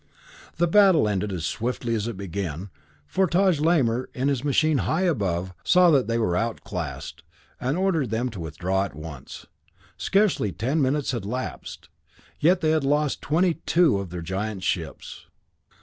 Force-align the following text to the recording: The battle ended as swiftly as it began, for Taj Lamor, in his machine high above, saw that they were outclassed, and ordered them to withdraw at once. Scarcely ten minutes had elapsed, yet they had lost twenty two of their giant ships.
The 0.57 0.65
battle 0.67 1.07
ended 1.07 1.31
as 1.31 1.45
swiftly 1.45 1.93
as 1.93 2.07
it 2.07 2.17
began, 2.17 2.71
for 3.05 3.27
Taj 3.27 3.59
Lamor, 3.59 4.07
in 4.15 4.29
his 4.29 4.43
machine 4.43 4.79
high 4.79 5.03
above, 5.03 5.53
saw 5.63 5.91
that 5.91 6.07
they 6.07 6.17
were 6.17 6.35
outclassed, 6.35 7.21
and 7.59 7.77
ordered 7.77 8.09
them 8.09 8.29
to 8.29 8.39
withdraw 8.39 8.83
at 8.83 8.95
once. 8.95 9.45
Scarcely 9.97 10.51
ten 10.51 10.81
minutes 10.81 11.11
had 11.11 11.23
elapsed, 11.25 11.87
yet 12.39 12.61
they 12.61 12.71
had 12.71 12.83
lost 12.83 13.21
twenty 13.21 13.61
two 13.67 13.99
of 13.99 14.09
their 14.09 14.23
giant 14.23 14.63
ships. 14.63 15.27